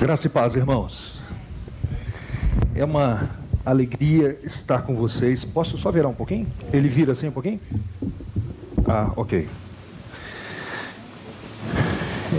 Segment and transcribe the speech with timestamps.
[0.00, 1.18] Graça e paz, irmãos.
[2.74, 3.28] É uma
[3.66, 5.44] alegria estar com vocês.
[5.44, 6.46] Posso só virar um pouquinho?
[6.72, 7.60] Ele vira assim um pouquinho?
[8.88, 9.46] Ah, ok.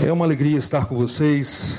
[0.04, 1.78] É uma alegria estar com vocês,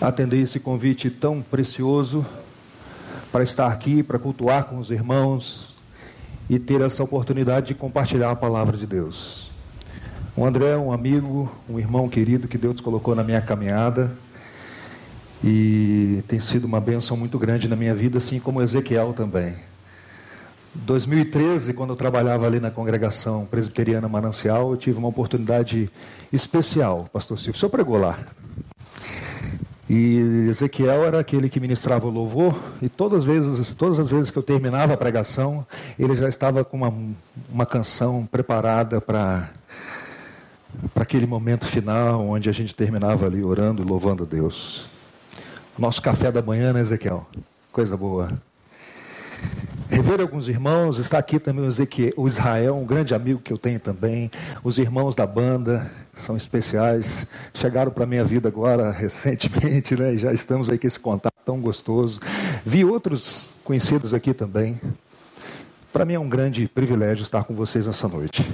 [0.00, 2.24] atender esse convite tão precioso
[3.32, 5.74] para estar aqui, para cultuar com os irmãos
[6.48, 9.55] e ter essa oportunidade de compartilhar a palavra de Deus.
[10.36, 14.12] O André é um amigo, um irmão querido que Deus colocou na minha caminhada
[15.42, 19.54] e tem sido uma bênção muito grande na minha vida, assim como Ezequiel também.
[20.74, 25.90] 2013, quando eu trabalhava ali na congregação presbiteriana Manancial, eu tive uma oportunidade
[26.30, 27.54] especial, pastor Silvio.
[27.54, 28.18] O senhor pregou lá.
[29.88, 30.18] E
[30.50, 34.36] Ezequiel era aquele que ministrava o louvor, e todas as vezes, todas as vezes que
[34.36, 35.66] eu terminava a pregação,
[35.98, 36.92] ele já estava com uma,
[37.50, 39.48] uma canção preparada para
[40.92, 44.86] para aquele momento final, onde a gente terminava ali orando e louvando a Deus.
[45.78, 47.26] Nosso café da manhã, né, Ezequiel?
[47.72, 48.30] Coisa boa.
[49.88, 53.58] Rever alguns irmãos, está aqui também o, Ezequiel, o Israel, um grande amigo que eu
[53.58, 54.30] tenho também.
[54.64, 60.16] Os irmãos da banda são especiais, chegaram para a minha vida agora recentemente, né?
[60.16, 62.20] Já estamos aí com esse contato tão gostoso.
[62.64, 64.80] Vi outros conhecidos aqui também.
[65.96, 68.44] Para mim é um grande privilégio estar com vocês nessa noite.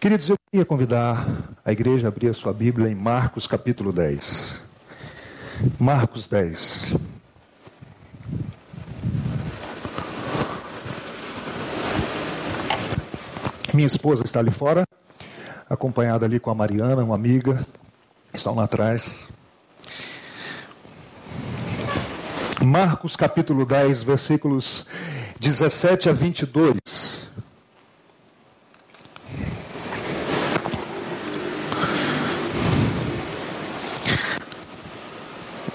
[0.00, 4.60] Queridos, eu queria convidar a igreja a abrir a sua Bíblia em Marcos capítulo 10.
[5.78, 6.96] Marcos 10.
[13.72, 14.82] Minha esposa está ali fora,
[15.70, 17.64] acompanhada ali com a Mariana, uma amiga,
[18.34, 19.20] estão lá atrás.
[22.60, 24.84] Marcos capítulo 10, versículos
[25.42, 26.78] 17 a 22.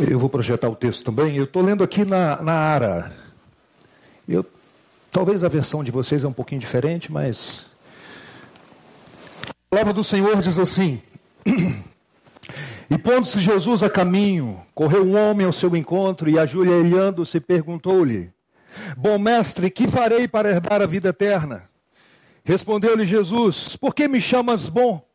[0.10, 1.36] Eu vou projetar o texto também.
[1.36, 3.14] Eu estou lendo aqui na, na Ara.
[4.26, 4.46] Eu,
[5.12, 7.66] talvez a versão de vocês é um pouquinho diferente, mas.
[9.50, 11.02] A palavra do Senhor diz assim:
[12.90, 18.32] E pondo-se Jesus a caminho, correu um homem ao seu encontro e, ajoelhando-se, perguntou-lhe:
[18.98, 21.70] Bom mestre, que farei para herdar a vida eterna?
[22.44, 25.06] Respondeu-lhe Jesus: Por que me chamas bom?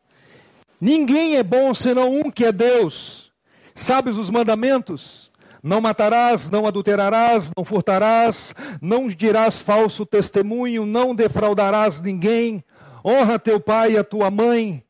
[0.79, 3.31] Ninguém é bom senão um que é Deus.
[3.73, 5.31] Sabes os mandamentos?
[5.63, 12.61] Não matarás, não adulterarás, não furtarás, não dirás falso testemunho, não defraudarás ninguém,
[13.03, 14.83] honra teu pai e a tua mãe.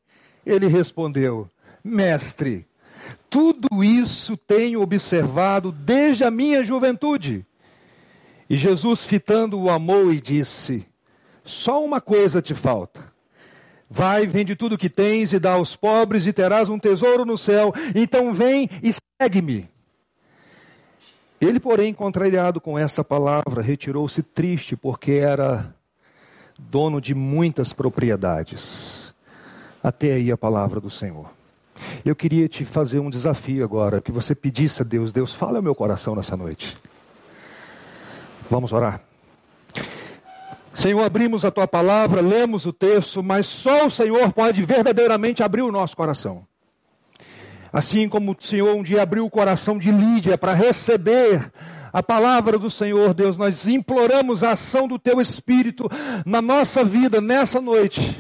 [0.44, 1.48] Ele respondeu:
[1.84, 2.68] Mestre,
[3.30, 7.46] tudo isso tenho observado desde a minha juventude.
[8.50, 10.86] E Jesus, fitando, o amou e disse:
[11.44, 13.12] Só uma coisa te falta.
[13.90, 17.74] Vai, vende tudo que tens e dá aos pobres, e terás um tesouro no céu.
[17.94, 19.70] Então vem e segue-me.
[21.40, 25.76] Ele, porém, contrariado com essa palavra, retirou-se triste, porque era
[26.58, 29.14] dono de muitas propriedades.
[29.82, 31.30] Até aí a palavra do Senhor.
[32.06, 35.64] Eu queria te fazer um desafio agora, que você pedisse a Deus, Deus, fala ao
[35.64, 36.76] meu coração nessa noite.
[38.54, 39.02] Vamos orar.
[40.72, 45.64] Senhor, abrimos a tua palavra, lemos o texto, mas só o Senhor pode verdadeiramente abrir
[45.64, 46.46] o nosso coração.
[47.72, 51.52] Assim como o Senhor um dia abriu o coração de Lídia para receber
[51.92, 55.90] a palavra do Senhor, Deus, nós imploramos a ação do teu Espírito
[56.24, 58.16] na nossa vida nessa noite.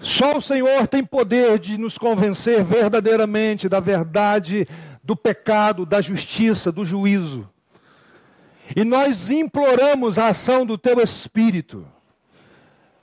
[0.00, 4.66] Só o Senhor tem poder de nos convencer verdadeiramente da verdade,
[5.04, 7.48] do pecado, da justiça, do juízo.
[8.74, 11.86] E nós imploramos a ação do teu Espírito.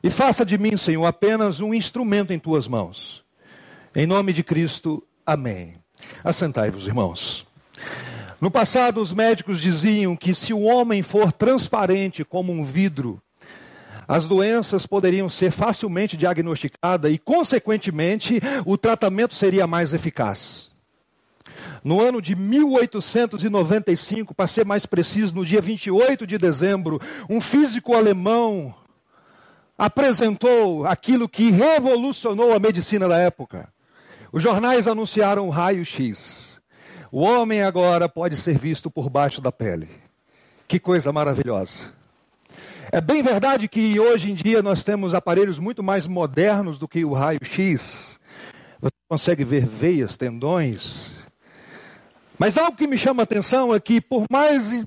[0.04, 3.24] E faça de mim, Senhor, apenas um instrumento em tuas mãos.
[3.96, 5.78] Em nome de Cristo, amém.
[6.24, 7.48] Assentai-vos, irmãos.
[8.40, 13.22] No passado, os médicos diziam que se o homem for transparente como um vidro,
[14.08, 20.70] as doenças poderiam ser facilmente diagnosticadas e, consequentemente, o tratamento seria mais eficaz.
[21.86, 27.00] No ano de 1895, para ser mais preciso, no dia 28 de dezembro,
[27.30, 28.74] um físico alemão
[29.78, 33.70] apresentou aquilo que revolucionou a medicina da época.
[34.32, 36.60] Os jornais anunciaram o raio-x.
[37.12, 39.88] O homem agora pode ser visto por baixo da pele.
[40.68, 41.94] Que coisa maravilhosa.
[42.92, 47.06] É bem verdade que hoje em dia nós temos aparelhos muito mais modernos do que
[47.06, 48.20] o raio-x.
[48.82, 51.15] Você consegue ver veias, tendões,
[52.38, 54.86] mas algo que me chama a atenção é que, por mais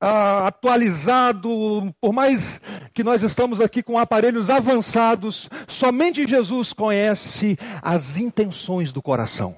[0.00, 2.60] ah, atualizado, por mais
[2.92, 9.54] que nós estamos aqui com aparelhos avançados, somente Jesus conhece as intenções do coração.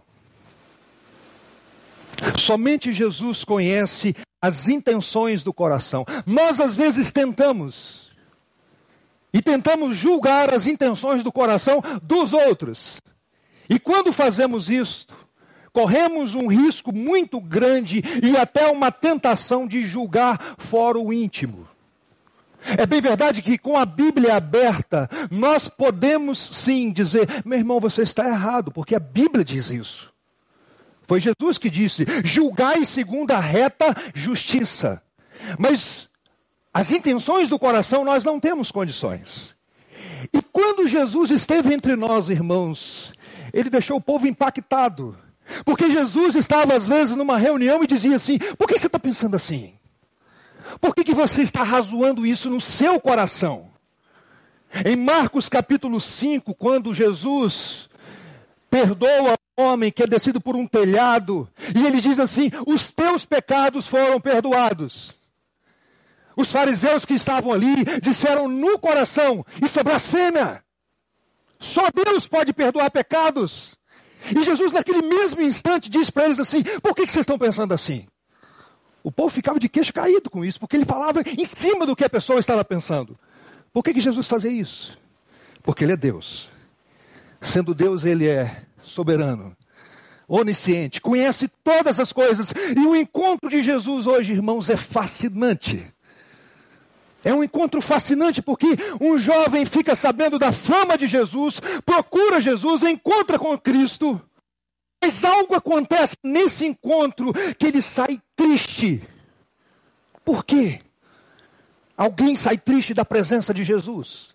[2.39, 6.05] Somente Jesus conhece as intenções do coração.
[6.27, 8.11] Nós às vezes tentamos
[9.33, 13.01] e tentamos julgar as intenções do coração dos outros.
[13.69, 15.24] E quando fazemos isto,
[15.75, 21.69] corremos um risco muito grande e até uma tentação de julgar fora o íntimo.
[22.79, 28.03] É bem verdade que com a Bíblia aberta, nós podemos sim dizer: meu irmão, você
[28.03, 30.15] está errado, porque a Bíblia diz isso.
[31.03, 35.03] Foi Jesus que disse: julgai segundo a reta justiça.
[35.59, 36.09] Mas
[36.73, 39.55] as intenções do coração nós não temos condições.
[40.33, 43.13] E quando Jesus esteve entre nós, irmãos,
[43.53, 45.19] ele deixou o povo impactado.
[45.65, 49.37] Porque Jesus estava às vezes numa reunião e dizia assim: por que você está pensando
[49.37, 49.75] assim?
[50.81, 53.71] Por que, que você está razoando isso no seu coração?
[54.85, 57.89] Em Marcos capítulo 5, quando Jesus
[58.69, 63.25] perdoa o homem que é descido por um telhado, e ele diz assim: os teus
[63.25, 65.17] pecados foram perdoados.
[66.37, 70.65] Os fariseus que estavam ali disseram no coração: Isso é blasfêmia.
[71.61, 73.79] Só Deus pode perdoar pecados.
[74.35, 77.73] E Jesus, naquele mesmo instante, diz para eles assim: por que, que vocês estão pensando
[77.73, 78.07] assim?
[79.03, 82.05] O povo ficava de queixo caído com isso, porque ele falava em cima do que
[82.05, 83.19] a pessoa estava pensando.
[83.73, 84.99] Por que, que Jesus fazia isso?
[85.63, 86.49] Porque ele é Deus.
[87.41, 89.55] Sendo Deus, ele é soberano,
[90.27, 92.55] onisciente, conhece todas as coisas.
[92.75, 95.94] E o encontro de Jesus hoje, irmãos, é fascinante.
[97.25, 102.83] É um encontro fascinante porque um jovem fica sabendo da fama de Jesus, procura Jesus,
[102.83, 104.21] encontra com Cristo,
[105.03, 109.03] mas algo acontece nesse encontro que ele sai triste.
[110.25, 110.79] Por quê?
[111.97, 114.35] Alguém sai triste da presença de Jesus?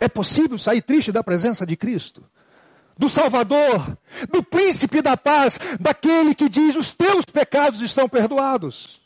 [0.00, 2.24] É possível sair triste da presença de Cristo?
[2.96, 3.96] Do Salvador,
[4.30, 9.00] do príncipe da paz, daquele que diz: os teus pecados estão perdoados.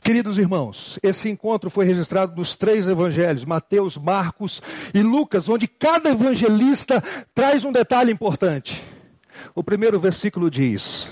[0.00, 4.62] Queridos irmãos, esse encontro foi registrado nos três evangelhos, Mateus, Marcos
[4.94, 7.02] e Lucas, onde cada evangelista
[7.34, 8.82] traz um detalhe importante.
[9.54, 11.10] O primeiro versículo diz: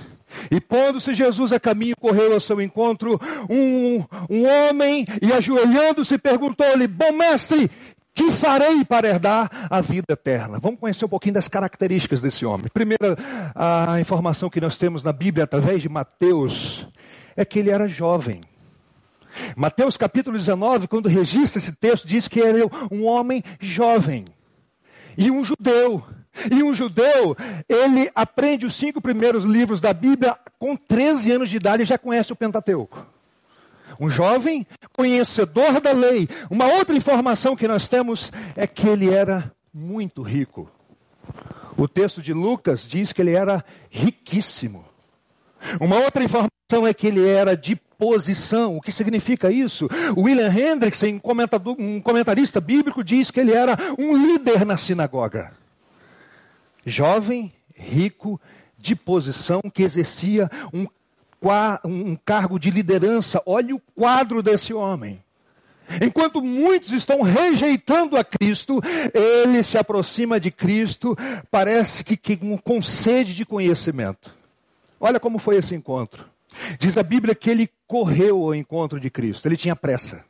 [0.50, 6.86] E pondo-se Jesus a caminho, correu ao seu encontro um, um homem e ajoelhando-se perguntou-lhe:
[6.86, 7.70] Bom mestre,
[8.14, 10.58] que farei para herdar a vida eterna?
[10.60, 12.66] Vamos conhecer um pouquinho das características desse homem.
[12.72, 13.16] Primeira
[13.54, 16.86] a informação que nós temos na Bíblia através de Mateus
[17.36, 18.40] é que ele era jovem.
[19.56, 24.24] Mateus capítulo 19, quando registra esse texto, diz que ele é um homem jovem
[25.16, 26.02] e um judeu.
[26.50, 27.36] E um judeu,
[27.68, 31.98] ele aprende os cinco primeiros livros da Bíblia com 13 anos de idade e já
[31.98, 33.04] conhece o Pentateuco.
[33.98, 36.28] Um jovem conhecedor da lei.
[36.48, 40.70] Uma outra informação que nós temos é que ele era muito rico.
[41.76, 44.84] O texto de Lucas diz que ele era riquíssimo.
[45.80, 48.78] Uma outra informação é que ele era de posição.
[48.78, 49.86] O que significa isso?
[50.16, 51.20] William Hendrickson,
[51.78, 55.52] um comentarista bíblico, diz que ele era um líder na sinagoga.
[56.86, 58.40] Jovem, rico,
[58.78, 60.86] de posição, que exercia um,
[61.84, 63.42] um cargo de liderança.
[63.44, 65.22] Olhe o quadro desse homem.
[66.00, 68.80] Enquanto muitos estão rejeitando a Cristo,
[69.12, 71.16] ele se aproxima de Cristo,
[71.50, 74.34] parece que, que com sede de conhecimento.
[74.98, 76.29] Olha como foi esse encontro.
[76.78, 80.24] Diz a Bíblia que ele correu ao encontro de Cristo, ele tinha pressa.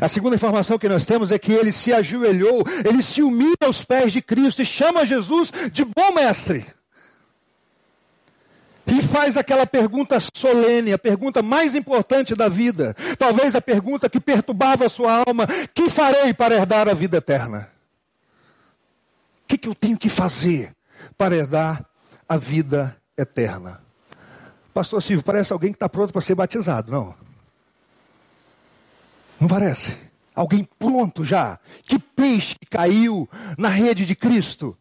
[0.00, 3.84] A segunda informação que nós temos é que ele se ajoelhou, ele se humilha aos
[3.84, 6.66] pés de Cristo e chama Jesus de bom mestre.
[8.86, 14.20] E faz aquela pergunta solene, a pergunta mais importante da vida, talvez a pergunta que
[14.20, 17.68] perturbava a sua alma: que farei para herdar a vida eterna?
[19.42, 20.72] O que, que eu tenho que fazer
[21.16, 21.84] para herdar
[22.28, 23.85] a vida eterna?
[24.76, 27.14] Pastor Silvio, parece alguém que está pronto para ser batizado, não?
[29.40, 29.96] Não parece?
[30.34, 31.58] Alguém pronto já?
[31.84, 34.76] Que peixe caiu na rede de Cristo?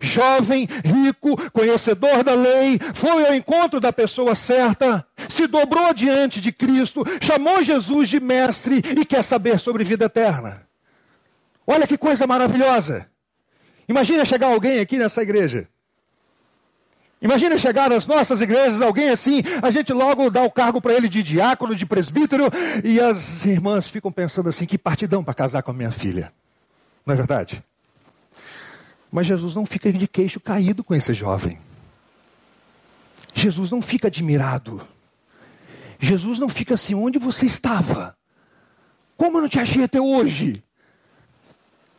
[0.00, 6.52] Jovem, rico, conhecedor da lei, foi ao encontro da pessoa certa, se dobrou diante de
[6.52, 10.64] Cristo, chamou Jesus de mestre e quer saber sobre vida eterna.
[11.66, 13.10] Olha que coisa maravilhosa.
[13.88, 15.68] Imagina chegar alguém aqui nessa igreja
[17.24, 21.08] Imagina chegar nas nossas igrejas alguém assim, a gente logo dá o cargo para ele
[21.08, 22.50] de diácono, de presbítero,
[22.84, 26.30] e as irmãs ficam pensando assim: que partidão para casar com a minha filha.
[27.06, 27.64] Não é verdade?
[29.10, 31.58] Mas Jesus não fica de queixo caído com esse jovem.
[33.32, 34.86] Jesus não fica admirado.
[35.98, 38.14] Jesus não fica assim, onde você estava?
[39.16, 40.62] Como eu não te achei até hoje?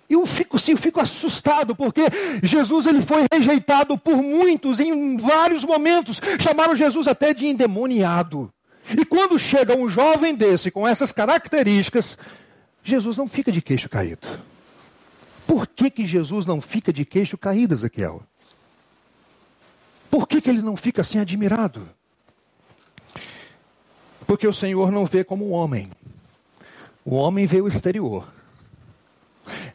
[0.10, 2.04] Eu fico sim, eu fico assustado, porque
[2.44, 6.22] Jesus ele foi rejeitado por muitos em vários momentos.
[6.40, 8.54] Chamaram Jesus até de endemoniado.
[8.90, 12.18] E quando chega um jovem desse com essas características,
[12.84, 14.28] Jesus não fica de queixo caído.
[15.48, 18.22] Por que, que Jesus não fica de queixo caído, Ezequiel?
[20.10, 21.90] Por que, que ele não fica assim admirado?
[24.28, 25.92] Porque o Senhor não vê como um homem.
[27.04, 28.28] O homem vê o exterior,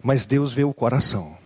[0.02, 1.36] mas Deus vê o coração.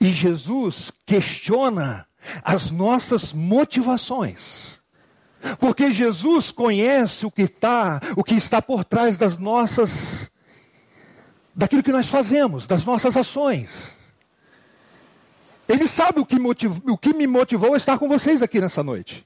[0.00, 2.06] E Jesus questiona
[2.42, 4.80] as nossas motivações.
[5.58, 10.30] Porque Jesus conhece o que está, o que está por trás das nossas
[11.54, 13.96] daquilo que nós fazemos, das nossas ações.
[15.68, 16.36] Ele sabe o que,
[16.90, 19.24] o que me motivou a estar com vocês aqui nessa noite.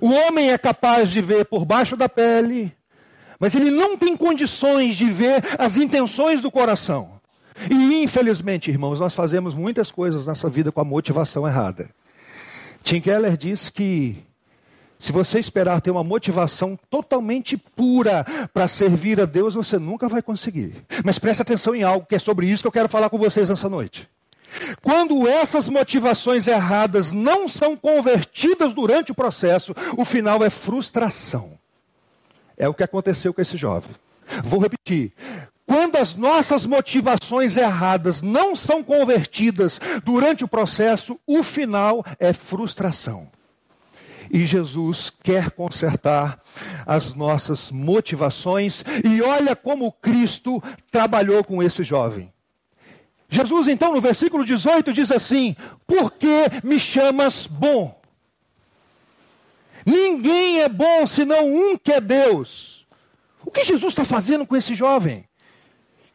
[0.00, 2.74] O homem é capaz de ver por baixo da pele,
[3.42, 7.20] mas ele não tem condições de ver as intenções do coração.
[7.68, 11.90] E infelizmente, irmãos, nós fazemos muitas coisas nessa vida com a motivação errada.
[12.84, 14.16] Tim Keller diz que
[14.96, 20.22] se você esperar ter uma motivação totalmente pura para servir a Deus, você nunca vai
[20.22, 20.76] conseguir.
[21.04, 23.50] Mas preste atenção em algo que é sobre isso que eu quero falar com vocês
[23.50, 24.08] nessa noite.
[24.80, 31.60] Quando essas motivações erradas não são convertidas durante o processo, o final é frustração.
[32.62, 33.90] É o que aconteceu com esse jovem.
[34.44, 35.10] Vou repetir.
[35.66, 43.28] Quando as nossas motivações erradas não são convertidas durante o processo, o final é frustração.
[44.30, 46.40] E Jesus quer consertar
[46.86, 52.32] as nossas motivações, e olha como Cristo trabalhou com esse jovem.
[53.28, 58.00] Jesus, então, no versículo 18, diz assim: Por que me chamas bom?
[59.84, 62.86] Ninguém é bom senão um que é Deus.
[63.44, 65.24] O que Jesus está fazendo com esse jovem?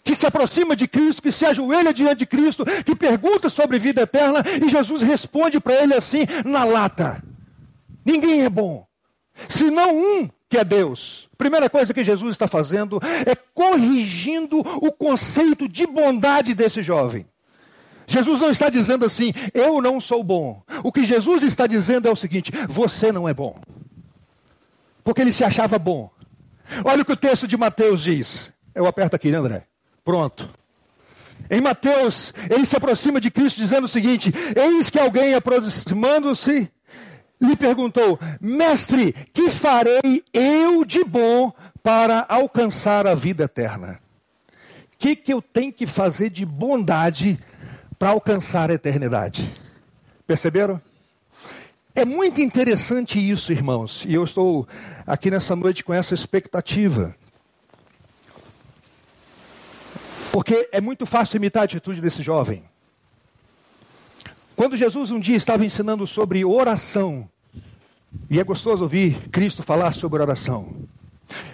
[0.03, 4.01] Que se aproxima de Cristo, que se ajoelha diante de Cristo, que pergunta sobre vida
[4.01, 7.21] eterna, e Jesus responde para ele assim, na lata:
[8.05, 8.87] Ninguém é bom,
[9.49, 11.27] senão um que é Deus.
[11.37, 17.25] Primeira coisa que Jesus está fazendo é corrigindo o conceito de bondade desse jovem.
[18.07, 20.63] Jesus não está dizendo assim, eu não sou bom.
[20.81, 23.59] O que Jesus está dizendo é o seguinte: você não é bom.
[25.03, 26.09] Porque ele se achava bom.
[26.85, 28.51] Olha o que o texto de Mateus diz.
[28.73, 29.63] Eu aperto aqui, né, André?
[30.05, 30.49] Pronto.
[31.49, 36.71] Em Mateus, ele se aproxima de Cristo dizendo o seguinte: Eis que alguém aproximando-se
[37.41, 41.51] lhe perguntou: Mestre, que farei eu de bom
[41.83, 43.99] para alcançar a vida eterna?
[44.93, 47.39] O que, que eu tenho que fazer de bondade
[47.97, 49.53] para alcançar a eternidade?
[50.25, 50.81] Perceberam?
[51.95, 54.67] É muito interessante isso, irmãos, e eu estou
[55.05, 57.15] aqui nessa noite com essa expectativa.
[60.31, 62.63] Porque é muito fácil imitar a atitude desse jovem.
[64.55, 67.27] Quando Jesus um dia estava ensinando sobre oração,
[68.29, 70.75] e é gostoso ouvir Cristo falar sobre oração.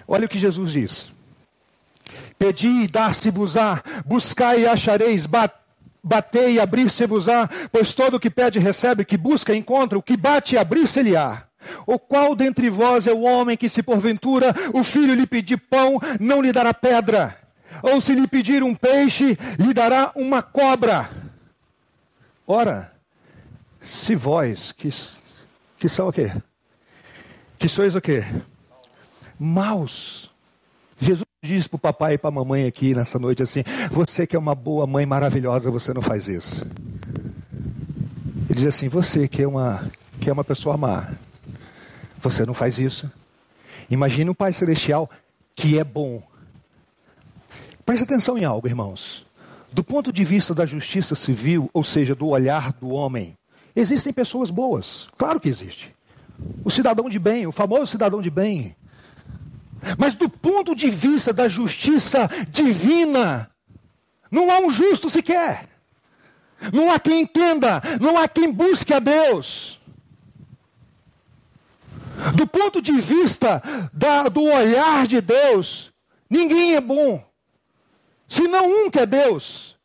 [0.08, 1.12] Olha o que Jesus diz:
[2.38, 5.26] Pedi e dar-se-vos-á, buscai e achareis,
[6.04, 10.56] batei e abrir-se-vos-á, pois todo o que pede recebe, que busca encontra, o que bate
[10.56, 11.48] e abrir-se-lhe-á.
[11.88, 16.00] O qual dentre vós é o homem que, se porventura o filho lhe pedir pão,
[16.20, 17.38] não lhe dará pedra?
[17.82, 21.10] Ou se lhe pedir um peixe, lhe dará uma cobra?
[22.46, 22.92] Ora,
[23.82, 24.90] se vós, que,
[25.80, 26.32] que são o quê?
[27.58, 28.24] Que sois o quê?
[29.40, 30.30] Maus.
[31.00, 34.36] Jesus diz para o papai e para a mamãe aqui nessa noite assim: Você que
[34.36, 36.66] é uma boa mãe maravilhosa, você não faz isso.
[38.50, 41.12] Ele diz assim: Você que é uma, que é uma pessoa má,
[42.20, 43.12] você não faz isso.
[43.90, 45.10] Imagine um Pai Celestial
[45.56, 46.24] que é bom.
[47.86, 49.26] Preste atenção em algo, irmãos.
[49.72, 53.36] Do ponto de vista da justiça civil, ou seja, do olhar do homem,
[53.76, 55.94] Existem pessoas boas, claro que existe.
[56.64, 58.76] O cidadão de bem, o famoso cidadão de bem.
[59.98, 63.50] Mas do ponto de vista da justiça divina,
[64.32, 65.70] não há um justo sequer.
[66.72, 69.80] Não há quem entenda, não há quem busque a Deus.
[72.36, 73.62] Do ponto de vista
[73.92, 75.92] da, do olhar de Deus,
[76.30, 77.24] ninguém é bom,
[78.28, 79.76] senão um que é Deus.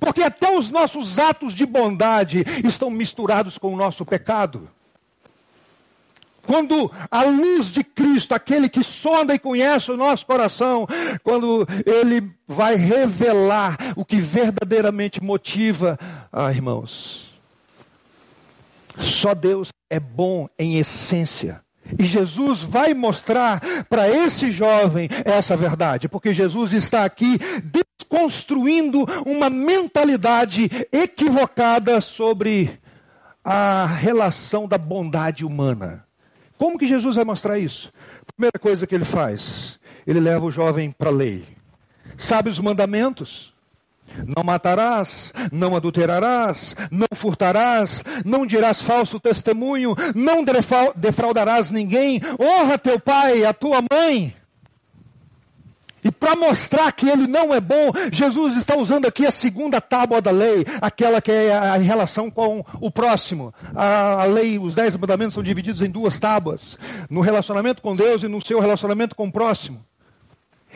[0.00, 4.70] Porque até os nossos atos de bondade estão misturados com o nosso pecado.
[6.46, 10.86] Quando a luz de Cristo, aquele que sonda e conhece o nosso coração,
[11.22, 15.98] quando ele vai revelar o que verdadeiramente motiva,
[16.32, 17.32] ah, irmãos,
[18.98, 21.62] só Deus é bom em essência.
[21.98, 29.50] E Jesus vai mostrar para esse jovem essa verdade, porque Jesus está aqui desconstruindo uma
[29.50, 32.80] mentalidade equivocada sobre
[33.44, 36.04] a relação da bondade humana.
[36.58, 37.92] Como que Jesus vai mostrar isso?
[38.36, 41.44] Primeira coisa que ele faz, ele leva o jovem para a lei.
[42.16, 43.52] Sabe os mandamentos?
[44.36, 50.44] Não matarás, não adulterarás, não furtarás, não dirás falso testemunho, não
[50.94, 54.36] defraudarás ninguém, honra teu pai, a tua mãe.
[56.04, 60.20] E para mostrar que ele não é bom, Jesus está usando aqui a segunda tábua
[60.20, 63.54] da lei, aquela que é em relação com o próximo.
[63.74, 66.76] A, a, lei, os dez mandamentos são divididos em duas tábuas:
[67.08, 69.84] no relacionamento com Deus e no seu relacionamento com o próximo.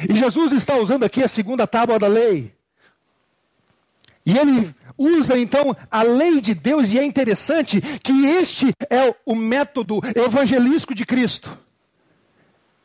[0.09, 2.53] E Jesus está usando aqui a segunda tábua da lei.
[4.25, 9.35] E ele usa então a lei de Deus, e é interessante que este é o
[9.35, 11.66] método evangelístico de Cristo.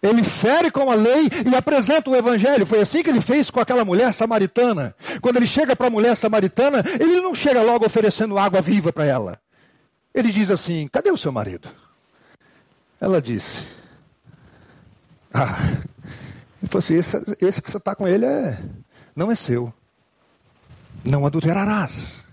[0.01, 2.65] Ele fere com a lei e apresenta o evangelho.
[2.65, 4.95] Foi assim que ele fez com aquela mulher samaritana.
[5.21, 9.05] Quando ele chega para a mulher samaritana, ele não chega logo oferecendo água viva para
[9.05, 9.39] ela.
[10.13, 11.69] Ele diz assim: Cadê o seu marido?
[12.99, 13.63] Ela disse:
[15.31, 15.59] Ah,
[16.59, 18.57] ele falou assim: Esse, esse que você está com ele é,
[19.15, 19.71] não é seu.
[21.05, 22.25] Não adulterarás.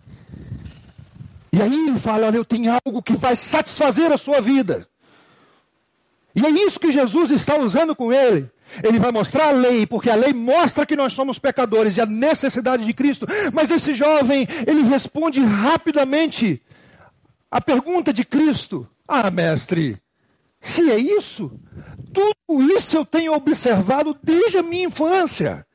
[1.52, 4.87] E aí ele fala: Olha, eu tenho algo que vai satisfazer a sua vida.
[6.38, 8.48] E é isso que Jesus está usando com ele.
[8.82, 12.06] Ele vai mostrar a lei, porque a lei mostra que nós somos pecadores e a
[12.06, 13.26] necessidade de Cristo.
[13.52, 16.62] Mas esse jovem, ele responde rapidamente
[17.50, 20.00] a pergunta de Cristo: Ah, mestre,
[20.60, 21.58] se é isso,
[22.12, 25.66] tudo isso eu tenho observado desde a minha infância.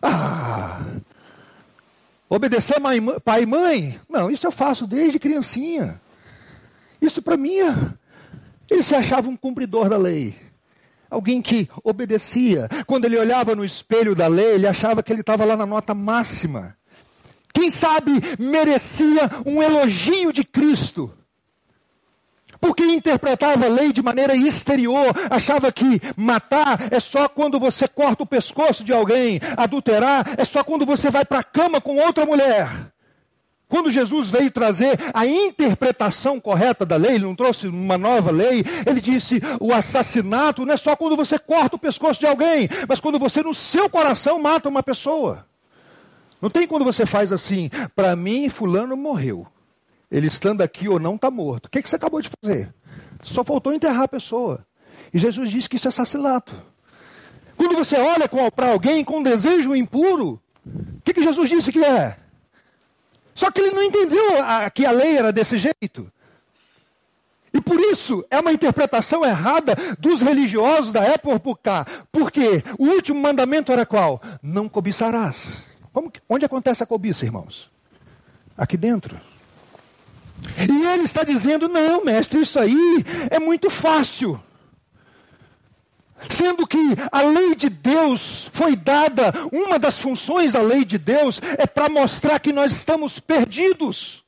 [0.00, 0.82] Ah,
[2.28, 2.76] obedecer
[3.24, 4.00] pai e mãe?
[4.08, 6.00] Não, isso eu faço desde criancinha.
[7.00, 7.74] Isso para mim é
[8.70, 10.34] ele se achava um cumpridor da lei.
[11.10, 12.68] Alguém que obedecia.
[12.86, 15.94] Quando ele olhava no espelho da lei, ele achava que ele estava lá na nota
[15.94, 16.76] máxima.
[17.52, 21.12] Quem sabe merecia um elogio de Cristo.
[22.58, 28.22] Porque interpretava a lei de maneira exterior, achava que matar é só quando você corta
[28.22, 32.24] o pescoço de alguém, adulterar é só quando você vai para a cama com outra
[32.24, 32.70] mulher.
[33.72, 38.62] Quando Jesus veio trazer a interpretação correta da lei, ele não trouxe uma nova lei,
[38.86, 43.00] ele disse: o assassinato não é só quando você corta o pescoço de alguém, mas
[43.00, 45.46] quando você no seu coração mata uma pessoa.
[46.38, 49.46] Não tem quando você faz assim, para mim, Fulano morreu.
[50.10, 51.64] Ele estando aqui ou não está morto.
[51.64, 52.74] O que, que você acabou de fazer?
[53.22, 54.66] Só faltou enterrar a pessoa.
[55.14, 56.54] E Jesus disse que isso é assassinato.
[57.56, 62.18] Quando você olha para alguém com desejo impuro, o que, que Jesus disse que é?
[63.34, 66.10] Só que ele não entendeu a, que a lei era desse jeito.
[67.54, 71.86] E por isso é uma interpretação errada dos religiosos da época.
[72.10, 74.20] Porque o último mandamento era qual?
[74.42, 75.70] Não cobiçarás.
[75.92, 77.70] Como, onde acontece a cobiça, irmãos?
[78.56, 79.20] Aqui dentro.
[80.58, 84.40] E ele está dizendo: não, mestre, isso aí é muito fácil.
[86.28, 86.78] Sendo que
[87.10, 91.88] a lei de Deus foi dada, uma das funções da lei de Deus é para
[91.88, 94.22] mostrar que nós estamos perdidos.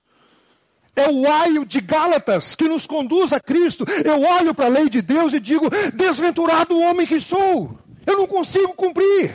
[0.97, 3.85] É o aio de Gálatas que nos conduz a Cristo.
[4.05, 7.77] Eu olho para a lei de Deus e digo: desventurado homem que sou.
[8.07, 9.35] Eu não consigo cumprir.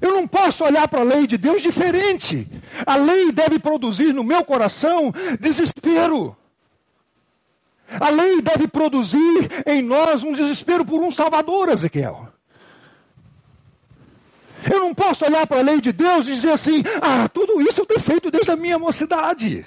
[0.00, 2.46] Eu não posso olhar para a lei de Deus diferente.
[2.86, 6.37] A lei deve produzir no meu coração desespero.
[8.00, 12.28] A lei deve produzir em nós um desespero por um Salvador, Ezequiel.
[14.70, 17.80] Eu não posso olhar para a lei de Deus e dizer assim: ah, tudo isso
[17.80, 19.64] eu tenho feito desde a minha mocidade.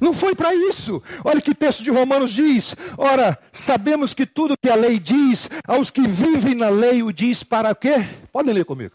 [0.00, 1.02] Não foi para isso.
[1.24, 5.90] Olha que texto de Romanos diz: Ora, sabemos que tudo que a lei diz, aos
[5.90, 8.06] que vivem na lei, o diz para quê?
[8.30, 8.94] Podem ler comigo.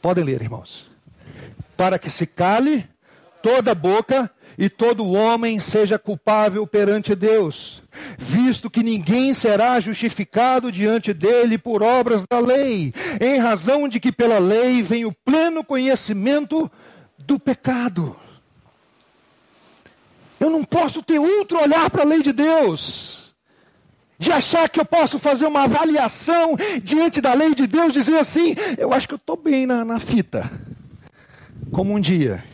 [0.00, 0.90] Podem ler, irmãos.
[1.76, 2.86] Para que se cale
[3.40, 7.82] toda boca e todo homem seja culpável perante Deus,
[8.18, 14.12] visto que ninguém será justificado diante dele por obras da lei, em razão de que
[14.12, 16.70] pela lei vem o pleno conhecimento
[17.18, 18.16] do pecado.
[20.38, 23.22] Eu não posso ter outro olhar para a lei de Deus.
[24.18, 28.54] De achar que eu posso fazer uma avaliação diante da lei de Deus, dizer assim,
[28.78, 30.48] eu acho que eu estou bem na, na fita.
[31.72, 32.44] Como um dia,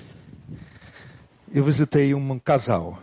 [1.52, 2.98] eu visitei um casal.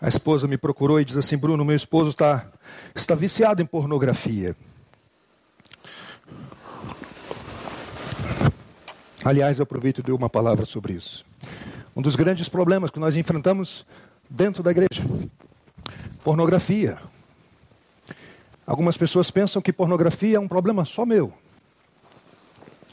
[0.00, 2.46] A esposa me procurou e diz assim: Bruno, meu esposo está,
[2.94, 4.56] está viciado em pornografia.
[9.24, 11.24] Aliás, eu aproveito e dou uma palavra sobre isso.
[11.94, 13.86] Um dos grandes problemas que nós enfrentamos
[14.28, 15.02] dentro da igreja
[16.24, 16.98] Pornografia.
[18.64, 21.32] Algumas pessoas pensam que pornografia é um problema só meu.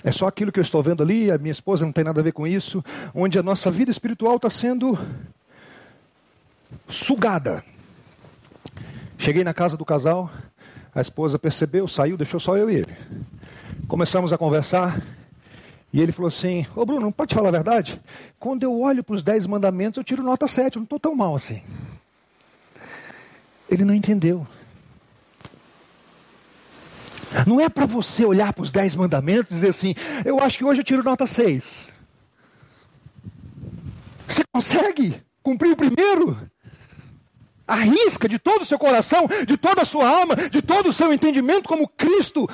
[0.03, 2.23] É só aquilo que eu estou vendo ali, a minha esposa não tem nada a
[2.23, 2.83] ver com isso,
[3.13, 4.97] onde a nossa vida espiritual está sendo
[6.87, 7.63] sugada.
[9.17, 10.31] Cheguei na casa do casal,
[10.95, 12.95] a esposa percebeu, saiu, deixou só eu e ele.
[13.87, 15.01] Começamos a conversar,
[15.91, 17.99] e ele falou assim: Ô Bruno, pode falar a verdade?
[18.39, 21.15] Quando eu olho para os dez mandamentos, eu tiro nota 7, eu não estou tão
[21.15, 21.61] mal assim.
[23.69, 24.47] Ele não entendeu.
[27.45, 30.65] Não é para você olhar para os dez mandamentos e dizer assim, eu acho que
[30.65, 31.93] hoje eu tiro nota 6.
[34.27, 36.37] Você consegue cumprir o primeiro?
[37.67, 41.13] Arrisca de todo o seu coração, de toda a sua alma, de todo o seu
[41.13, 42.49] entendimento, como Cristo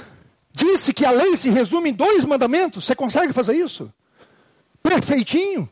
[0.52, 2.86] disse que a lei se resume em dois mandamentos.
[2.86, 3.94] Você consegue fazer isso?
[4.82, 5.70] Perfeitinho.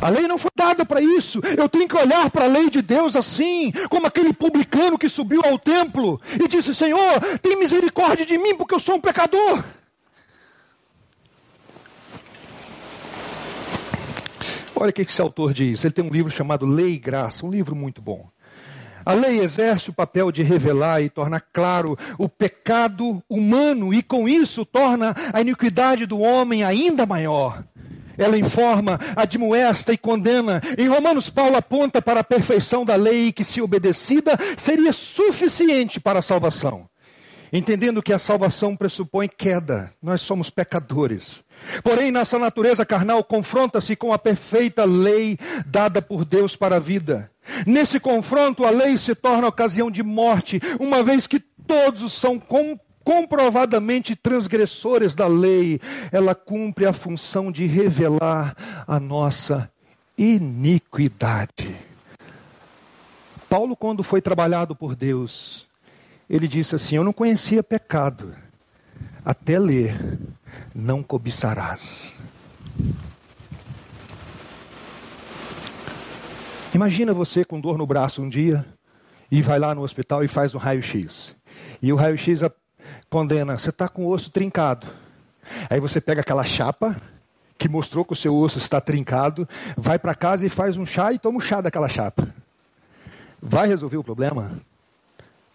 [0.00, 1.40] A lei não foi dada para isso.
[1.56, 5.42] Eu tenho que olhar para a lei de Deus assim, como aquele publicano que subiu
[5.44, 9.64] ao templo e disse: Senhor, tem misericórdia de mim, porque eu sou um pecador.
[14.74, 15.82] Olha o que esse autor diz.
[15.84, 18.28] Ele tem um livro chamado Lei e Graça, um livro muito bom.
[19.04, 24.28] A lei exerce o papel de revelar e tornar claro o pecado humano e, com
[24.28, 27.64] isso, torna a iniquidade do homem ainda maior
[28.18, 30.60] ela informa, admoesta e condena.
[30.76, 36.18] Em Romanos, Paulo aponta para a perfeição da lei que, se obedecida, seria suficiente para
[36.18, 36.88] a salvação.
[37.52, 41.42] Entendendo que a salvação pressupõe queda, nós somos pecadores.
[41.82, 47.30] Porém, nossa natureza carnal confronta-se com a perfeita lei dada por Deus para a vida.
[47.66, 52.38] Nesse confronto, a lei se torna ocasião de morte, uma vez que todos são
[53.08, 55.80] comprovadamente transgressores da lei,
[56.12, 58.54] ela cumpre a função de revelar
[58.86, 59.72] a nossa
[60.18, 61.74] iniquidade.
[63.48, 65.66] Paulo, quando foi trabalhado por Deus,
[66.28, 68.36] ele disse assim: Eu não conhecia pecado,
[69.24, 70.18] até ler,
[70.74, 72.14] não cobiçarás.
[76.74, 78.66] Imagina você com dor no braço um dia
[79.30, 81.34] e vai lá no hospital e faz um raio-x.
[81.80, 82.42] E o raio-x
[83.10, 84.86] condena, você está com o osso trincado.
[85.68, 87.00] Aí você pega aquela chapa
[87.56, 91.12] que mostrou que o seu osso está trincado, vai para casa e faz um chá
[91.12, 92.32] e toma o chá daquela chapa.
[93.42, 94.60] Vai resolver o problema?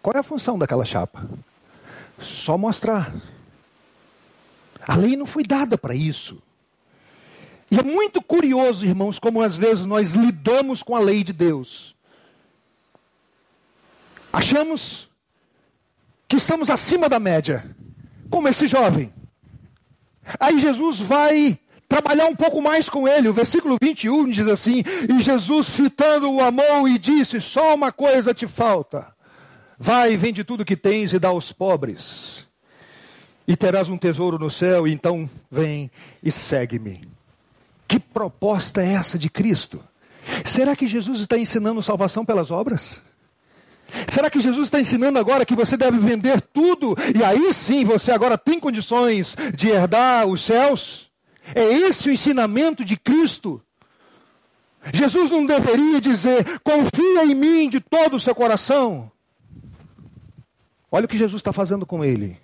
[0.02, 1.26] Qual é a função daquela chapa?
[2.18, 3.14] Só mostrar.
[4.86, 6.42] A lei não foi dada para isso.
[7.70, 11.96] E é muito curioso, irmãos, como às vezes nós lidamos com a lei de Deus.
[14.32, 15.08] Achamos
[16.28, 17.64] que estamos acima da média,
[18.30, 19.12] como esse jovem.
[20.40, 21.58] Aí Jesus vai
[21.88, 23.28] trabalhar um pouco mais com ele.
[23.28, 28.34] O versículo 21 diz assim: E Jesus, fitando, o amou e disse: Só uma coisa
[28.34, 29.12] te falta.
[29.78, 32.46] Vai, vende tudo que tens e dá aos pobres,
[33.46, 34.86] e terás um tesouro no céu.
[34.86, 35.90] Então vem
[36.22, 37.08] e segue-me.
[37.86, 39.82] Que proposta é essa de Cristo?
[40.44, 43.02] Será que Jesus está ensinando salvação pelas obras?
[44.08, 48.12] Será que Jesus está ensinando agora que você deve vender tudo e aí sim você
[48.12, 51.10] agora tem condições de herdar os céus?
[51.54, 53.60] É esse o ensinamento de Cristo?
[54.92, 59.10] Jesus não deveria dizer, confia em mim de todo o seu coração.
[60.90, 62.38] Olha o que Jesus está fazendo com ele.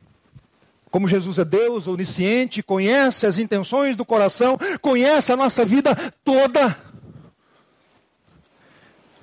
[0.91, 6.77] Como Jesus é Deus, onisciente, conhece as intenções do coração, conhece a nossa vida toda.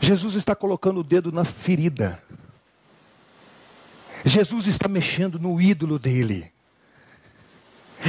[0.08, 2.24] Jesus está colocando o dedo na ferida.
[4.24, 6.50] Jesus está mexendo no ídolo dele.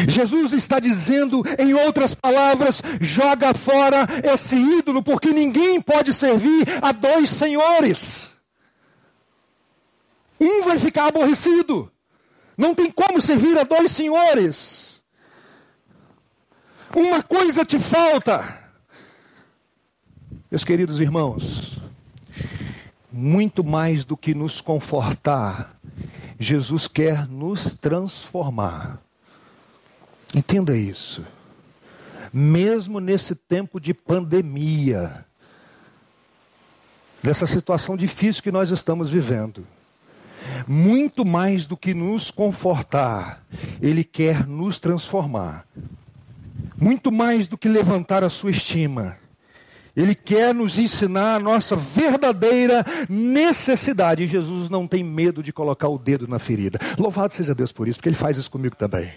[0.09, 6.93] Jesus está dizendo, em outras palavras, joga fora esse ídolo, porque ninguém pode servir a
[6.93, 8.31] dois senhores.
[10.41, 11.91] Um vai ficar aborrecido.
[12.57, 15.03] Não tem como servir a dois senhores.
[16.95, 18.71] Uma coisa te falta.
[20.49, 21.78] Meus queridos irmãos,
[23.11, 25.77] muito mais do que nos confortar,
[26.39, 29.01] Jesus quer nos transformar.
[30.35, 31.25] Entenda isso.
[32.33, 35.25] Mesmo nesse tempo de pandemia,
[37.23, 39.67] dessa situação difícil que nós estamos vivendo,
[40.67, 43.43] muito mais do que nos confortar,
[43.81, 45.67] Ele quer nos transformar.
[46.77, 49.17] Muito mais do que levantar a sua estima
[49.99, 54.23] ele quer nos ensinar a nossa verdadeira necessidade.
[54.23, 56.79] E Jesus não tem medo de colocar o dedo na ferida.
[56.97, 59.13] Louvado seja Deus por isso, porque Ele faz isso comigo também.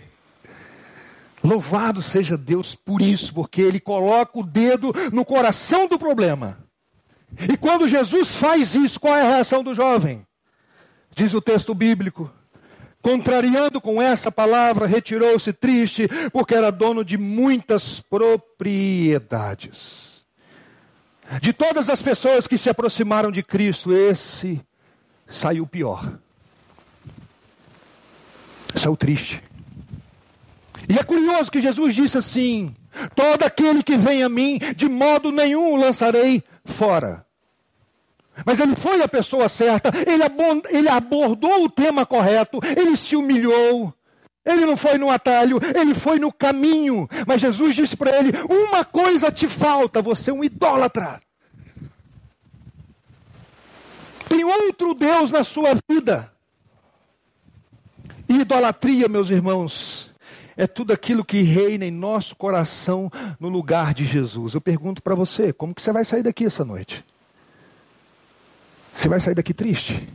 [1.43, 6.57] Louvado seja Deus por isso, porque Ele coloca o dedo no coração do problema
[7.47, 10.25] E quando Jesus faz isso, qual é a reação do jovem?
[11.15, 12.27] Diz o texto bíblico.
[13.03, 20.10] Contrariando com essa palavra, retirou-se triste, porque era dono de muitas propriedades.
[21.39, 24.61] De todas as pessoas que se aproximaram de Cristo, esse
[25.27, 26.19] saiu pior.
[28.75, 29.41] Saiu triste.
[30.89, 32.75] E é curioso que Jesus disse assim:
[33.15, 37.25] Todo aquele que vem a mim, de modo nenhum o lançarei fora.
[38.45, 43.93] Mas ele foi a pessoa certa, ele, abordou o tema correto, ele se humilhou.
[44.43, 47.07] Ele não foi no atalho, ele foi no caminho.
[47.27, 51.21] Mas Jesus disse para ele: Uma coisa te falta, você é um idólatra.
[54.27, 56.31] Tem outro Deus na sua vida.
[58.27, 60.11] idolatria, meus irmãos,
[60.57, 64.53] é tudo aquilo que reina em nosso coração no lugar de Jesus.
[64.53, 67.05] Eu pergunto para você: como que você vai sair daqui essa noite?
[68.93, 70.07] Você vai sair daqui triste?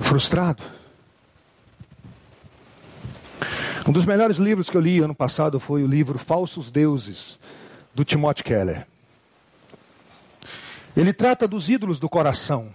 [0.00, 0.62] Frustrado?
[3.86, 7.38] Um dos melhores livros que eu li ano passado foi o livro Falsos Deuses,
[7.92, 8.86] do Timothy Keller.
[10.96, 12.72] Ele trata dos ídolos do coração.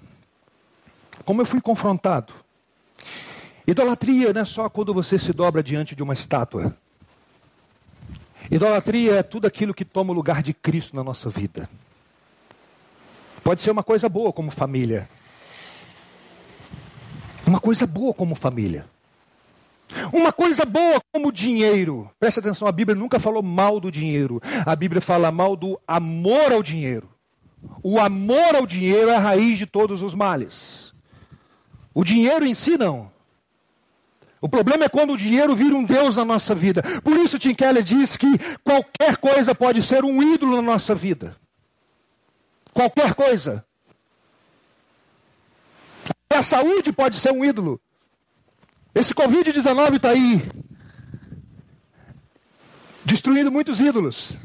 [1.23, 2.33] Como eu fui confrontado.
[3.65, 6.75] Idolatria não é só quando você se dobra diante de uma estátua.
[8.51, 11.69] Idolatria é tudo aquilo que toma o lugar de Cristo na nossa vida.
[13.43, 15.09] Pode ser uma coisa boa como família.
[17.45, 18.85] Uma coisa boa como família.
[20.11, 22.09] Uma coisa boa como dinheiro.
[22.19, 24.41] Preste atenção, a Bíblia nunca falou mal do dinheiro.
[24.65, 27.09] A Bíblia fala mal do amor ao dinheiro.
[27.81, 30.93] O amor ao dinheiro é a raiz de todos os males.
[31.93, 33.11] O dinheiro em si não.
[34.39, 36.83] O problema é quando o dinheiro vira um Deus na nossa vida.
[37.03, 38.27] Por isso Tim Keller diz que
[38.63, 41.35] qualquer coisa pode ser um ídolo na nossa vida
[42.77, 43.65] qualquer coisa.
[46.29, 47.81] A saúde pode ser um ídolo.
[48.97, 50.41] Esse Covid-19 está aí,
[53.05, 54.35] destruindo muitos ídolos.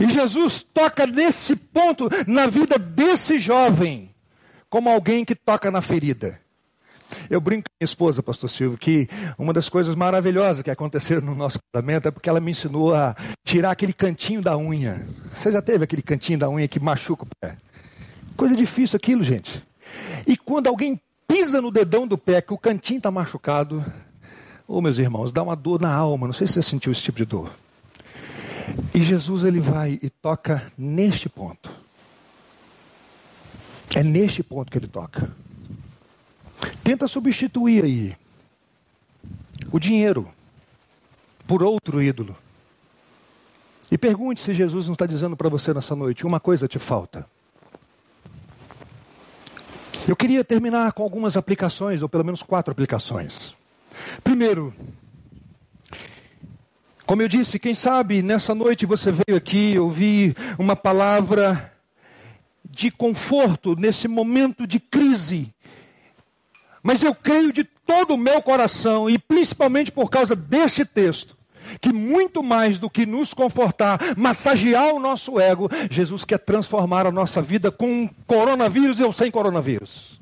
[0.00, 4.14] E Jesus toca nesse ponto na vida desse jovem,
[4.70, 6.40] como alguém que toca na ferida.
[7.28, 11.34] Eu brinco com minha esposa, pastor Silvio, que uma das coisas maravilhosas que aconteceram no
[11.34, 15.06] nosso casamento é porque ela me ensinou a tirar aquele cantinho da unha.
[15.30, 17.58] Você já teve aquele cantinho da unha que machuca o pé?
[18.38, 19.62] Coisa difícil aquilo, gente.
[20.26, 23.84] E quando alguém pisa no dedão do pé, que o cantinho está machucado,
[24.66, 26.26] ô oh, meus irmãos, dá uma dor na alma.
[26.26, 27.50] Não sei se você sentiu esse tipo de dor.
[28.94, 31.70] E Jesus ele vai e toca neste ponto.
[33.94, 35.30] É neste ponto que ele toca.
[36.82, 38.16] Tenta substituir aí
[39.70, 40.28] o dinheiro
[41.46, 42.36] por outro ídolo.
[43.90, 47.26] E pergunte se Jesus não está dizendo para você nessa noite: uma coisa te falta.
[50.06, 53.54] Eu queria terminar com algumas aplicações, ou pelo menos quatro aplicações.
[54.22, 54.74] Primeiro,
[57.06, 61.72] como eu disse, quem sabe nessa noite você veio aqui ouvir uma palavra
[62.68, 65.54] de conforto nesse momento de crise
[66.84, 71.34] mas eu creio de todo o meu coração, e principalmente por causa deste texto,
[71.80, 77.12] que muito mais do que nos confortar, massagear o nosso ego, Jesus quer transformar a
[77.12, 80.20] nossa vida com coronavírus ou sem coronavírus.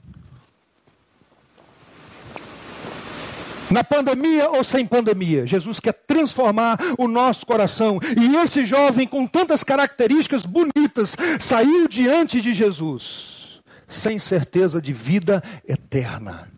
[3.72, 7.98] Na pandemia ou sem pandemia, Jesus quer transformar o nosso coração.
[8.20, 15.42] E esse jovem, com tantas características bonitas, saiu diante de Jesus, sem certeza de vida
[15.66, 16.50] eterna.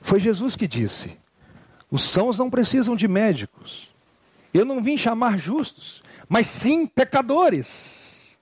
[0.00, 1.18] Foi Jesus que disse:
[1.90, 3.88] os sãos não precisam de médicos.
[4.52, 8.38] Eu não vim chamar justos, mas sim pecadores.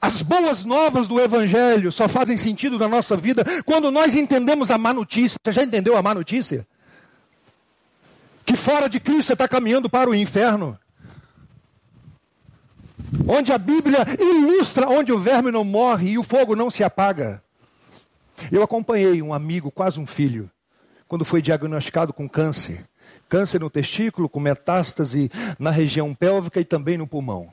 [0.00, 4.78] As boas novas do Evangelho só fazem sentido na nossa vida quando nós entendemos a
[4.78, 5.38] má notícia.
[5.42, 6.66] Você já entendeu a má notícia?
[8.46, 10.78] Que fora de Cristo você está caminhando para o inferno.
[13.26, 17.42] Onde a Bíblia ilustra onde o verme não morre e o fogo não se apaga.
[18.52, 20.48] Eu acompanhei um amigo, quase um filho,
[21.08, 22.84] quando foi diagnosticado com câncer.
[23.28, 27.52] Câncer no testículo, com metástase na região pélvica e também no pulmão.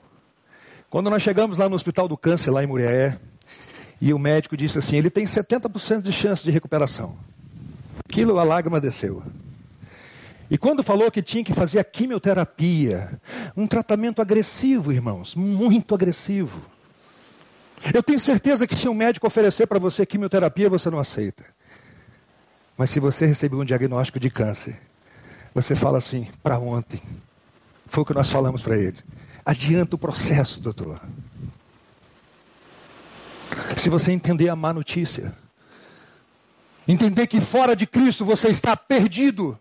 [0.89, 3.17] Quando nós chegamos lá no Hospital do Câncer, lá em Muriaé,
[3.99, 7.17] e o médico disse assim: ele tem 70% de chance de recuperação.
[8.07, 9.23] Aquilo a lágrima desceu.
[10.49, 13.19] E quando falou que tinha que fazer a quimioterapia,
[13.57, 16.61] um tratamento agressivo, irmãos, muito agressivo.
[17.93, 21.43] Eu tenho certeza que se um médico oferecer para você quimioterapia, você não aceita.
[22.77, 24.79] Mas se você recebeu um diagnóstico de câncer,
[25.53, 27.01] você fala assim, para ontem.
[27.87, 28.97] Foi o que nós falamos para ele.
[29.45, 30.99] Adianta o processo, doutor.
[33.77, 35.33] Se você entender a má notícia,
[36.87, 39.57] entender que fora de Cristo você está perdido,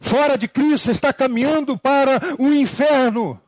[0.00, 3.40] fora de Cristo você está caminhando para o inferno,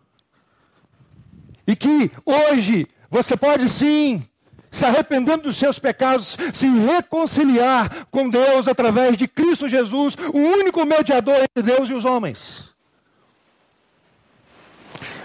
[1.67, 4.27] e que hoje você pode sim
[4.73, 10.85] se arrependendo dos seus pecados, se reconciliar com Deus através de Cristo Jesus, o único
[10.87, 12.73] mediador entre Deus e os homens.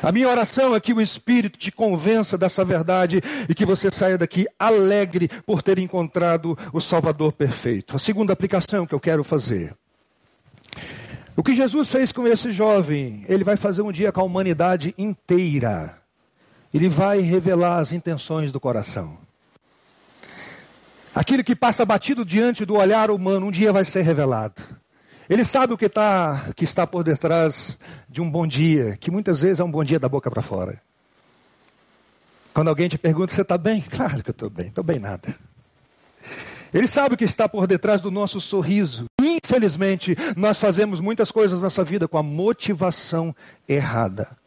[0.03, 4.17] A minha oração é que o Espírito te convença dessa verdade e que você saia
[4.17, 7.95] daqui alegre por ter encontrado o Salvador perfeito.
[7.95, 9.75] A segunda aplicação que eu quero fazer.
[11.35, 14.93] O que Jesus fez com esse jovem, ele vai fazer um dia com a humanidade
[14.97, 15.97] inteira.
[16.73, 19.26] Ele vai revelar as intenções do coração.
[21.17, 24.61] Aquilo que passa batido diante do olhar humano, um dia vai ser revelado.
[25.27, 27.75] Ele sabe o que, tá, que está por detrás
[28.07, 30.79] de um bom dia, que muitas vezes é um bom dia da boca para fora.
[32.53, 33.81] Quando alguém te pergunta, você está bem?
[33.89, 35.35] Claro que eu estou bem, estou bem nada.
[36.71, 39.05] Ele sabe o que está por detrás do nosso sorriso.
[39.19, 43.35] Infelizmente, nós fazemos muitas coisas nessa vida com a motivação
[43.67, 44.37] errada.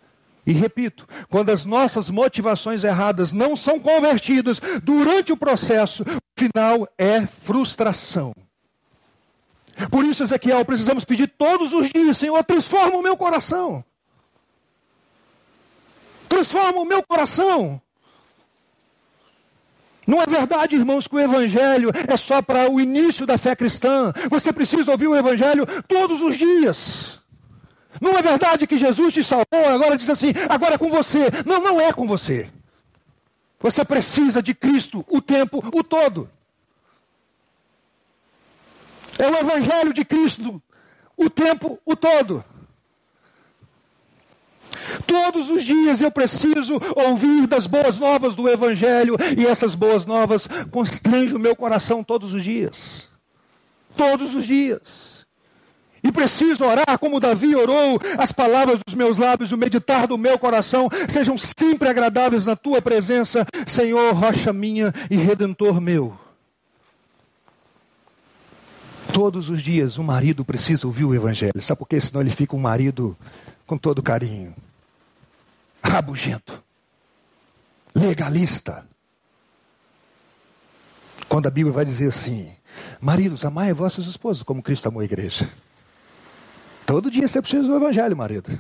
[0.47, 6.89] E repito, quando as nossas motivações erradas não são convertidas durante o processo, o final
[6.97, 8.33] é frustração.
[9.91, 13.85] Por isso, Ezequiel, precisamos pedir todos os dias: Senhor, transforma o meu coração.
[16.29, 17.81] Transforma o meu coração.
[20.07, 24.13] Não é verdade, irmãos, que o Evangelho é só para o início da fé cristã.
[24.29, 27.20] Você precisa ouvir o Evangelho todos os dias.
[28.01, 31.31] Não é verdade que Jesus te salvou, agora diz assim, agora é com você.
[31.47, 32.51] Não, não é com você.
[33.59, 36.31] Você precisa de Cristo o tempo, o todo.
[39.19, 40.63] É o Evangelho de Cristo
[41.21, 42.43] o tempo, o todo.
[45.07, 50.49] Todos os dias eu preciso ouvir das boas novas do Evangelho, e essas boas novas
[50.71, 53.11] constrangem o meu coração todos os dias.
[53.95, 55.20] Todos os dias.
[56.03, 60.39] E preciso orar como Davi orou, as palavras dos meus lábios, o meditar do meu
[60.39, 66.19] coração sejam sempre agradáveis na tua presença, Senhor, rocha minha e redentor meu.
[69.13, 71.61] Todos os dias o marido precisa ouvir o evangelho.
[71.61, 72.01] Sabe por quê?
[72.01, 73.17] Senão ele fica um marido
[73.67, 74.55] com todo carinho.
[75.83, 76.63] Rabugento.
[77.95, 78.87] Legalista.
[81.29, 82.53] Quando a Bíblia vai dizer assim:
[83.01, 85.49] Maridos, amai vossas esposas como Cristo amou a igreja.
[86.91, 88.59] Todo dia você precisa do evangelho, marido.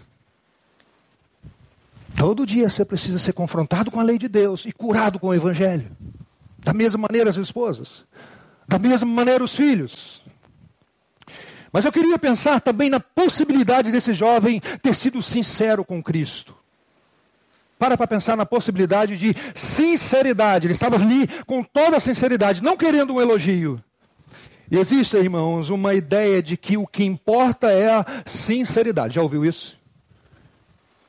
[2.16, 5.35] Todo dia você precisa ser confrontado com a lei de Deus e curado com o
[5.35, 5.90] evangelho.
[6.57, 8.05] Da mesma maneira as esposas,
[8.69, 10.23] da mesma maneira os filhos.
[11.73, 16.55] Mas eu queria pensar também na possibilidade desse jovem ter sido sincero com Cristo.
[17.81, 20.69] Para para pensar na possibilidade de sinceridade.
[20.69, 23.83] Ele estava ali com toda a sinceridade, não querendo um elogio,
[24.71, 29.15] e existe, irmãos, uma ideia de que o que importa é a sinceridade.
[29.15, 29.79] Já ouviu isso?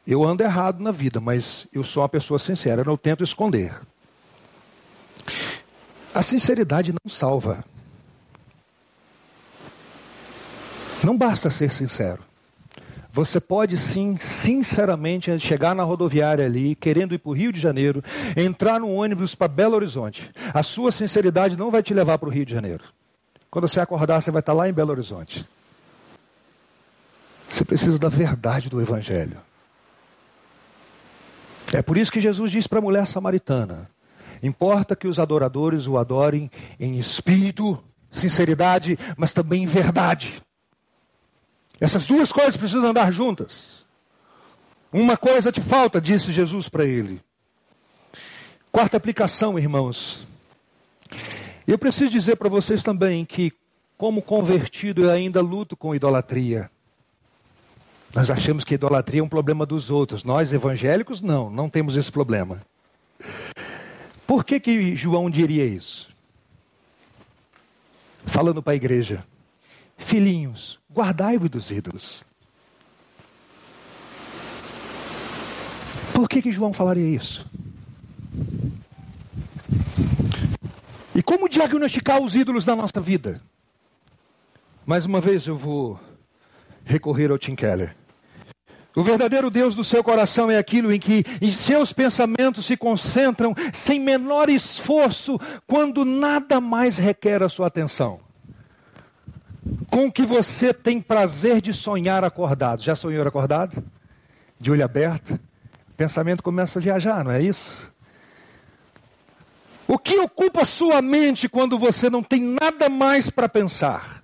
[0.06, 3.72] Eu ando errado na vida, mas eu sou uma pessoa sincera, eu não tento esconder.
[6.14, 7.64] A sinceridade não salva.
[11.04, 12.24] Não basta ser sincero.
[13.14, 18.04] Você pode sim, sinceramente, chegar na rodoviária ali, querendo ir para o Rio de Janeiro,
[18.36, 20.32] entrar no ônibus para Belo Horizonte.
[20.54, 22.84] A sua sinceridade não vai te levar para o Rio de Janeiro.
[23.52, 25.46] Quando você acordar, você vai estar lá em Belo Horizonte.
[27.46, 29.38] Você precisa da verdade do Evangelho.
[31.74, 33.92] É por isso que Jesus diz para a mulher samaritana:
[34.42, 37.78] importa que os adoradores o adorem em espírito,
[38.10, 40.42] sinceridade, mas também em verdade.
[41.78, 43.86] Essas duas coisas precisam andar juntas.
[44.94, 47.22] Uma coisa te falta, disse Jesus para ele.
[48.72, 50.26] Quarta aplicação, irmãos.
[51.68, 53.52] Eu preciso dizer para vocês também que,
[53.98, 56.70] como convertido, eu ainda luto com idolatria.
[58.14, 60.24] Nós achamos que idolatria é um problema dos outros.
[60.24, 62.62] Nós, evangélicos, não, não temos esse problema.
[64.28, 66.10] Por que, que João diria isso?
[68.26, 69.24] Falando para a igreja:
[69.98, 72.26] Filhinhos, guardai-vos dos ídolos.
[76.14, 77.46] Por que, que João falaria isso?
[81.14, 83.42] E como diagnosticar os ídolos da nossa vida?
[84.86, 86.00] Mais uma vez eu vou
[86.86, 87.96] recorrer ao Tim Keller.
[88.96, 93.54] O verdadeiro Deus do seu coração é aquilo em que em seus pensamentos se concentram
[93.72, 98.20] sem menor esforço, quando nada mais requer a sua atenção.
[99.90, 102.82] com o que você tem prazer de sonhar acordado.
[102.82, 103.84] Já sonhou acordado?
[104.60, 105.32] De olho aberto?
[105.90, 107.91] O pensamento começa a viajar, não é isso?
[109.92, 114.24] O que ocupa sua mente quando você não tem nada mais para pensar?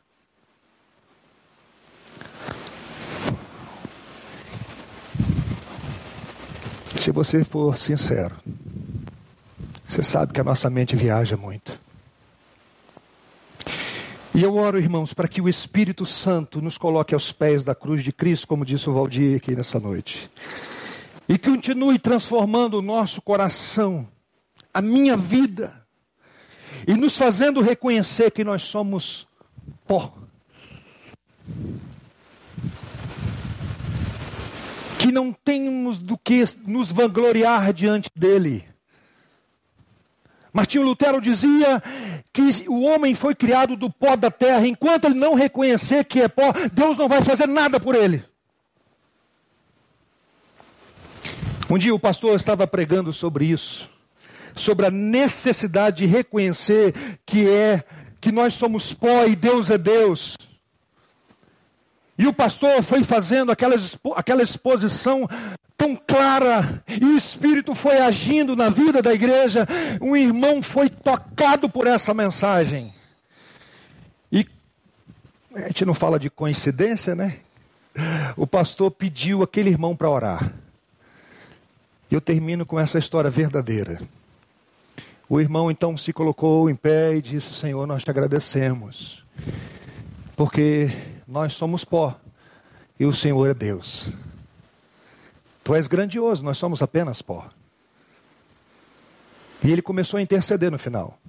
[6.97, 8.33] Se você for sincero,
[9.85, 11.77] você sabe que a nossa mente viaja muito.
[14.33, 18.05] E eu oro, irmãos, para que o Espírito Santo nos coloque aos pés da cruz
[18.05, 20.31] de Cristo, como disse o Valdir aqui nessa noite.
[21.27, 24.07] E que continue transformando o nosso coração,
[24.77, 25.87] a minha vida,
[26.87, 29.27] e nos fazendo reconhecer que nós somos
[29.87, 30.13] pó.
[34.99, 38.67] Que não temos do que nos vangloriar diante dele
[40.57, 41.83] Martinho Lutero dizia
[42.33, 44.65] que o homem foi criado do pó da terra.
[44.65, 48.23] Enquanto ele não reconhecer que é pó, Deus não vai fazer nada por ele.
[51.69, 53.87] Um dia o pastor estava pregando sobre isso,
[54.57, 56.93] sobre a necessidade de reconhecer
[57.25, 57.83] que é
[58.19, 60.37] que nós somos pó e Deus é Deus.
[62.17, 63.75] E o pastor foi fazendo aquela,
[64.15, 65.27] aquela exposição
[65.77, 69.67] tão clara, e o Espírito foi agindo na vida da igreja.
[70.01, 72.91] Um irmão foi tocado por essa mensagem.
[74.31, 74.47] E
[75.53, 77.37] a gente não fala de coincidência, né?
[78.35, 80.51] O pastor pediu aquele irmão para orar.
[82.09, 84.01] E eu termino com essa história verdadeira.
[85.29, 89.25] O irmão então se colocou em pé e disse: Senhor, nós te agradecemos,
[90.35, 90.89] porque
[91.27, 92.15] nós somos pó
[92.99, 94.13] e o Senhor é Deus.
[95.63, 97.49] Tu és grandioso, nós somos apenas pó.
[99.61, 101.19] E ele começou a interceder no final.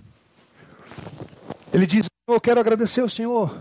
[1.73, 3.59] Ele diz: Eu quero agradecer ao Senhor.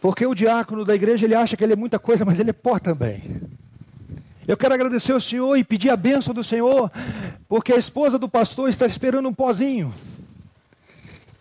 [0.00, 2.54] Porque o diácono da igreja ele acha que ele é muita coisa, mas ele é
[2.54, 3.42] pó também.
[4.50, 6.90] Eu quero agradecer ao Senhor e pedir a bênção do Senhor,
[7.48, 9.94] porque a esposa do pastor está esperando um pozinho.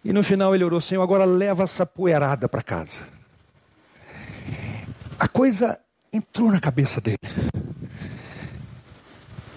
[0.06, 3.08] E no final ele orou: Senhor, agora leva essa poeirada para casa.
[5.20, 5.80] A coisa
[6.14, 7.18] entrou na cabeça dele.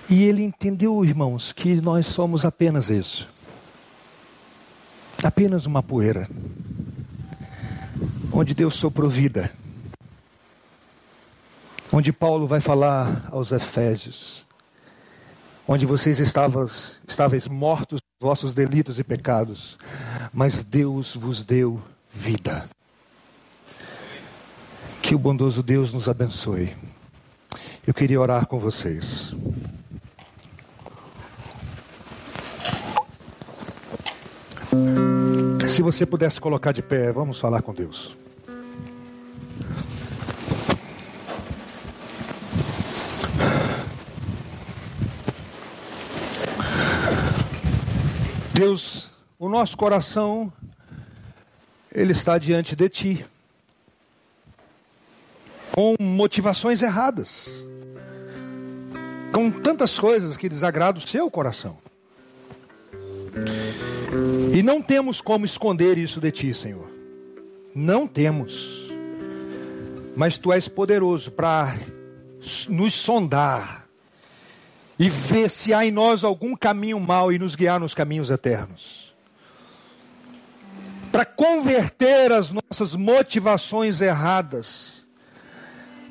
[0.09, 3.29] E ele entendeu, irmãos, que nós somos apenas isso
[5.23, 6.27] apenas uma poeira
[8.33, 9.53] onde Deus soprou vida.
[11.93, 14.47] Onde Paulo vai falar aos Efésios,
[15.69, 19.77] onde vocês estavas, estáveis mortos vossos delitos e pecados,
[20.33, 22.69] mas Deus vos deu vida.
[25.03, 26.73] Que o bondoso Deus nos abençoe.
[27.85, 29.35] Eu queria orar com vocês.
[35.69, 38.22] Se você pudesse colocar de pé, vamos falar com Deus.
[48.63, 49.11] Deus,
[49.41, 50.53] o nosso coração,
[51.93, 53.27] ele está diante de Ti
[55.73, 57.67] com motivações erradas,
[59.33, 61.77] com tantas coisas que desagradam o seu coração.
[64.55, 66.89] E não temos como esconder isso de ti, Senhor.
[67.75, 68.89] Não temos.
[70.15, 71.75] Mas tu és poderoso para
[72.69, 73.89] nos sondar
[75.03, 79.13] e ver se há em nós algum caminho mau e nos guiar nos caminhos eternos.
[81.11, 85.05] Para converter as nossas motivações erradas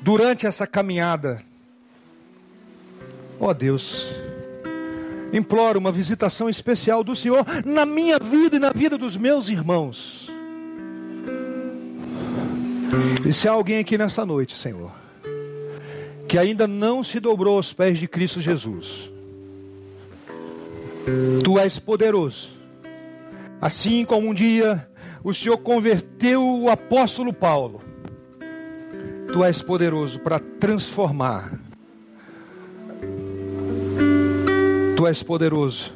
[0.02, 1.42] durante essa caminhada.
[3.40, 4.08] Ó oh Deus,
[5.32, 10.28] imploro uma visitação especial do Senhor na minha vida e na vida dos meus irmãos.
[13.26, 14.92] E se há alguém aqui nessa noite, Senhor,
[16.32, 19.12] que ainda não se dobrou aos pés de Cristo Jesus,
[21.44, 22.52] Tu és poderoso,
[23.60, 24.88] assim como um dia
[25.22, 27.82] o Senhor converteu o apóstolo Paulo
[29.30, 31.52] Tu és poderoso para transformar.
[34.96, 35.92] Tu és poderoso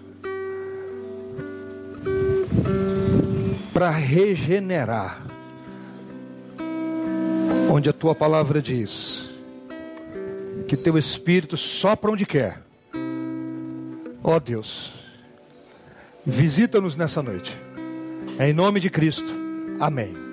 [3.73, 5.23] para regenerar.
[7.71, 9.26] Onde a tua palavra diz
[10.69, 12.63] que teu espírito sopra onde quer.
[14.23, 14.95] Ó oh Deus,
[16.25, 17.57] visita-nos nessa noite.
[18.41, 19.31] Em nome de Cristo.
[19.79, 20.26] Amém.